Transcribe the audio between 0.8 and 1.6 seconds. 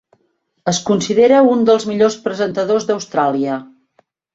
considera